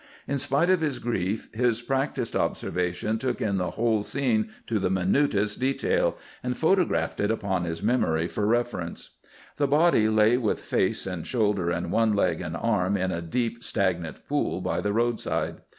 In 0.27 0.39
spite 0.39 0.71
of 0.71 0.81
his 0.81 0.97
grief, 0.97 1.47
his 1.53 1.79
practised 1.83 2.35
observation 2.35 3.19
took 3.19 3.39
in 3.39 3.57
the 3.57 3.69
whole 3.77 4.01
scene 4.01 4.49
to 4.65 4.79
the 4.79 4.89
minutest 4.89 5.59
detail, 5.59 6.17
and 6.41 6.57
photographed 6.57 7.19
it 7.19 7.29
upon 7.29 7.65
his 7.65 7.83
memory 7.83 8.27
for 8.27 8.47
reference. 8.47 9.11
The 9.57 9.67
body 9.67 10.09
lay 10.09 10.37
with 10.37 10.59
face 10.59 11.05
and 11.05 11.27
shoulder 11.27 11.69
and 11.69 11.91
one 11.91 12.15
leg 12.15 12.41
and 12.41 12.57
arm 12.57 12.97
in 12.97 13.11
a 13.11 13.21
deep, 13.21 13.63
stagnant 13.63 14.25
pool 14.27 14.59
by 14.59 14.81
the 14.81 14.91
roadside. 14.91 15.57